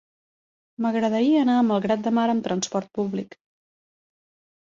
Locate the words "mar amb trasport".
2.19-2.89